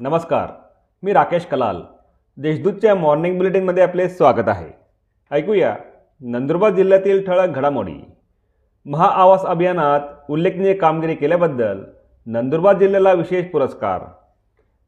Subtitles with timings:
[0.00, 0.46] नमस्कार
[1.02, 1.76] मी राकेश कलाल.
[2.36, 4.66] देशदूतच्या मॉर्निंग बुलेटिनमध्ये आपले स्वागत आहे.
[5.30, 5.74] ऐकूया
[6.20, 8.10] नंदुरबार जिल्ह्यातील ठळक घडामोडी.
[8.86, 10.00] महाआवास अभियानात
[10.30, 11.80] उल्लेखनीय कामगिरी केल्याबद्दल
[12.26, 14.00] नंदुरबार जिल्ह्याला विशेष पुरस्कार.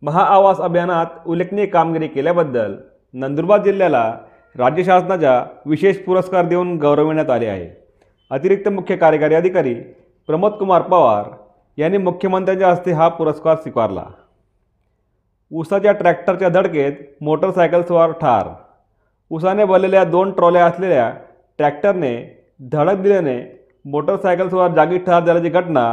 [0.02, 2.74] महाआवास अभियानात उल्लेखनीय कामगिरी केल्याबद्दल
[3.14, 4.18] नंदुरबार जिल्ह्याला
[4.56, 7.82] राज्य शासनाच्या विशेष पुरस्कार देऊन गौरविण्यात आले आहे.
[8.30, 9.74] अतिरिक्त मुख्य कार्यकारी अधिकारी
[10.26, 11.30] प्रमोद कुमार पवार
[11.76, 14.04] यांनी मुख्यमंत्र्यांच्या हस्ते हा पुरस्कार स्वीकारला.
[15.52, 18.48] उसाच्या ट्रॅक्टरच्या धडकेत मोटरसायकलस्वार ठार.
[19.30, 21.10] उसाने भरलेल्या दोन ट्रॉल्या असलेल्या
[21.58, 22.12] ट्रॅक्टरने
[22.72, 23.36] धडक दिल्याने
[23.84, 25.84] मोटरसायकलस्वार जागी ठार झाल्याची घटना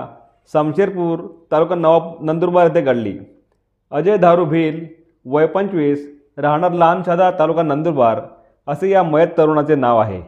[0.54, 1.20] समशेरपूर
[1.52, 3.18] तालुका नवाब नंदुरबार येथे घडली.
[3.92, 4.86] अजय धारू भिल
[5.26, 8.22] वय पंचवीस राहणार लहान शहादा तालुका नंदुरबार
[8.68, 10.22] असे या मयत तरुणाचे नाव आहे.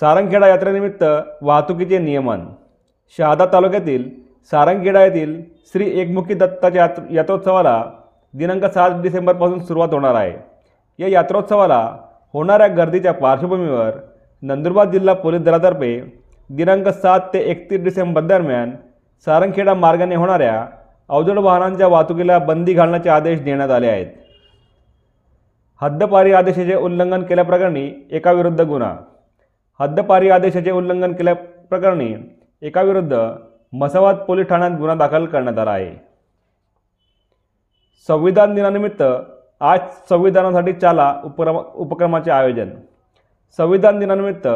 [0.00, 1.04] सारंगखेडा यात्रेनिमित्त
[1.42, 2.44] वाहतुकीचे नियमन.
[3.18, 4.08] शहादा तालुक्यातील
[4.50, 7.82] सारंगखेडा येथील श्री एकमुखी दत्ताच्या यात्र यात्रोत्सवाला
[8.34, 10.32] दिनांक सात डिसेंबरपासून सुरुवात होणार आहे.
[10.98, 11.96] या यात्रोत्सवाला
[12.34, 13.90] होणाऱ्या गर्दीच्या पार्श्वभूमीवर
[14.42, 15.98] नंदुरबार जिल्हा पोलीस दलातर्फे
[16.50, 18.70] दिनांक सात ते एकतीस डिसेंबर दरम्यान
[19.26, 20.64] सारंगखेडा मार्गाने होणाऱ्या
[21.10, 24.06] अवजड वाहनांच्या वाहतुकीला बंदी घालण्याचे आदेश देण्यात आले आहेत.
[25.82, 28.94] हद्दपारी आदेशाचे उल्लंघन केल्याप्रकरणी एकाविरुद्ध गुन्हा.
[29.80, 32.14] हद्दपारी आदेशाचे उल्लंघन केल्याप्रकरणी
[32.62, 33.14] एकाविरुद्ध
[33.74, 35.94] मसावाद पोलीस ठाण्यात गुन्हा दाखल करण्यात आला आहे.
[38.08, 39.02] संविधान दिनानिमित्त
[39.60, 42.70] आज संविधानासाठी चाला उपक्रम उपक्रमाचे आयोजन.
[43.56, 44.48] संविधान दिनानिमित्त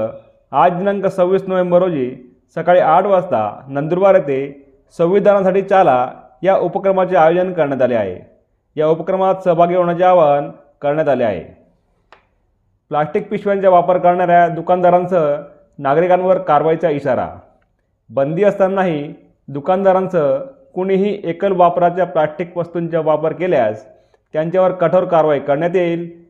[0.52, 7.52] आज दिनांक सव्वीस नोव्हेंबर रोजी सकाळी आठ वाजता नंदुरबार येथे संविधानासाठी चाला या उपक्रमाचे आयोजन
[7.52, 8.36] करण्यात आले आहे.
[8.76, 10.50] या उपक्रमात सहभागी होण्याचे आवाहन
[10.82, 11.42] करण्यात आले आहे.
[12.88, 15.36] प्लास्टिक पिशव्यांचा वापर करणाऱ्या दुकानदारांसह
[15.78, 17.28] नागरिकांवर कारवाईचा इशारा.
[18.10, 19.14] बंदी असतानाही
[19.48, 20.36] दुकानदारांसह
[20.74, 23.86] कुणीही एकल वापराच्या प्लास्टिक वस्तूंचा वापर केल्यास
[24.32, 26.24] त्यांच्यावर कठोर कारवाई करण्यात येईल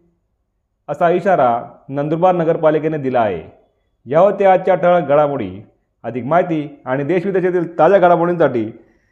[0.89, 3.43] असा इशारा नंदुरबार नगरपालिकेने दिला आहे.
[4.07, 5.67] या होत्या आजच्या ठळक घडामोडी
[6.05, 8.65] अधिक माहिती आणि देशविदेशातील ताज्या घडामोडींसाठी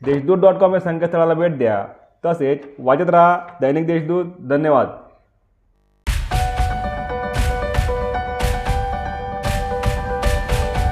[0.05, 1.87] देशदूत डॉट कॉम या संकेतस्थळाला भेट द्या.
[2.25, 4.25] तसेच वाचत राहा दैनिक देशदूत.
[4.49, 4.87] धन्यवाद.